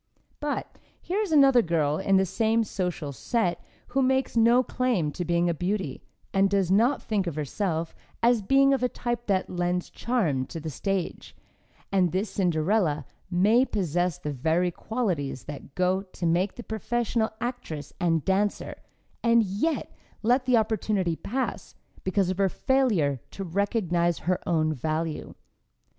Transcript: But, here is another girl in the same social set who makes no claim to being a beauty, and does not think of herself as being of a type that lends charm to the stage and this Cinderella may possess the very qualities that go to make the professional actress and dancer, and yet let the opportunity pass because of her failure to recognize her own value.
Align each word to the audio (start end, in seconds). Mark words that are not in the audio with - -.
But, 0.39 0.79
here 0.99 1.19
is 1.19 1.31
another 1.31 1.61
girl 1.61 1.99
in 1.99 2.17
the 2.17 2.25
same 2.25 2.63
social 2.63 3.11
set 3.11 3.63
who 3.89 4.01
makes 4.01 4.35
no 4.35 4.63
claim 4.63 5.11
to 5.11 5.23
being 5.23 5.47
a 5.47 5.53
beauty, 5.53 6.01
and 6.33 6.49
does 6.49 6.71
not 6.71 7.03
think 7.03 7.27
of 7.27 7.35
herself 7.35 7.93
as 8.23 8.41
being 8.41 8.73
of 8.73 8.81
a 8.81 8.89
type 8.89 9.27
that 9.27 9.47
lends 9.47 9.91
charm 9.91 10.47
to 10.47 10.59
the 10.59 10.71
stage 10.71 11.35
and 11.91 12.11
this 12.11 12.31
Cinderella 12.31 13.05
may 13.29 13.63
possess 13.63 14.17
the 14.17 14.33
very 14.33 14.71
qualities 14.71 15.43
that 15.43 15.75
go 15.75 16.01
to 16.01 16.25
make 16.25 16.55
the 16.55 16.63
professional 16.63 17.29
actress 17.39 17.93
and 17.99 18.25
dancer, 18.25 18.77
and 19.21 19.43
yet 19.43 19.95
let 20.23 20.45
the 20.45 20.57
opportunity 20.57 21.15
pass 21.15 21.75
because 22.03 22.31
of 22.31 22.39
her 22.39 22.49
failure 22.49 23.19
to 23.29 23.43
recognize 23.43 24.17
her 24.25 24.39
own 24.49 24.73
value. 24.73 25.35